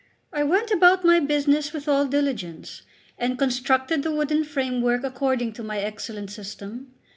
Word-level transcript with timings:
I 0.33 0.43
went 0.43 0.71
about 0.71 1.03
my 1.05 1.19
business 1.19 1.73
with 1.73 1.87
all 1.87 2.07
diligence, 2.07 2.81
and 3.19 3.37
constructed 3.37 4.01
the 4.01 4.09
wooden 4.11 4.43
framework 4.43 5.03
according 5.03 5.53
to 5.53 5.63
my 5.63 5.77
excellent 5.79 6.31
system. 6.31 6.91